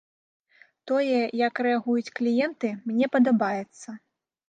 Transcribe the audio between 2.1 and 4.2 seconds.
кліенты, мне падабаецца.